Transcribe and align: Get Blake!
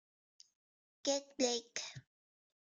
Get 1.03 1.37
Blake! 1.37 1.79